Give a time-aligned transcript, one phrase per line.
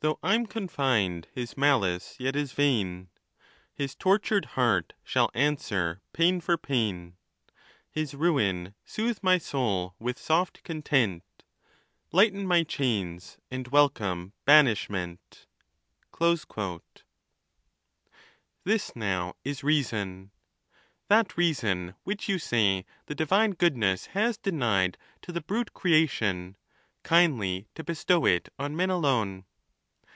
[0.00, 3.08] Though I'm confined, his malice yet is vain,
[3.72, 7.16] His tortured heart shall answer pain for pain;
[7.90, 11.22] His ruin soothe my soul with soft content,
[12.12, 15.46] Lighten my chains, and welcome banishment!
[16.20, 16.44] This,
[18.94, 20.30] now, is reason;
[21.08, 26.58] that reason which you say the di vine goodness has denied to the brute creation,
[27.04, 29.46] kindly to bestow it on men alone.